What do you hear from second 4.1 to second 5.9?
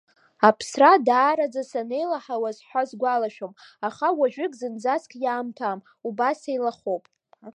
уажәык зынӡаск иаамҭам,